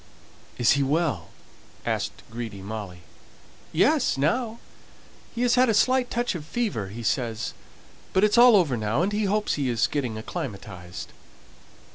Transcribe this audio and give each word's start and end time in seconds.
"Is 0.57 0.71
he 0.71 0.81
well?" 0.81 1.29
asked 1.85 2.23
greedy 2.31 2.63
Molly. 2.63 3.01
"Yes, 3.71 4.17
now. 4.17 4.57
He 5.35 5.43
has 5.43 5.53
had 5.53 5.69
a 5.69 5.75
slight 5.75 6.09
touch 6.09 6.33
of 6.33 6.43
fever, 6.43 6.87
he 6.87 7.03
says; 7.03 7.53
but 8.11 8.23
it's 8.23 8.35
all 8.35 8.55
over 8.55 8.75
now, 8.75 9.03
and 9.03 9.11
he 9.13 9.25
hopes 9.25 9.53
he 9.53 9.69
is 9.69 9.85
getting 9.85 10.17
acclimatized." 10.17 11.11